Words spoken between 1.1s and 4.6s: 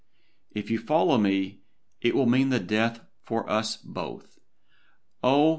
me, it will mean death for us both.